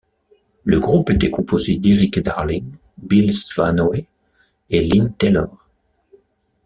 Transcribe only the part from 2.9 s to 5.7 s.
Bill Svanoe et Lynne Taylor.